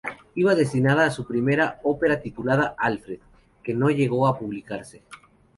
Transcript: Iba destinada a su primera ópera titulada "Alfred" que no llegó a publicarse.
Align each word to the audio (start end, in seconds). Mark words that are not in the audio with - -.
Iba 0.33 0.55
destinada 0.55 1.05
a 1.05 1.11
su 1.11 1.27
primera 1.27 1.79
ópera 1.83 2.19
titulada 2.19 2.73
"Alfred" 2.75 3.19
que 3.61 3.75
no 3.75 3.91
llegó 3.91 4.25
a 4.27 4.39
publicarse. 4.39 5.03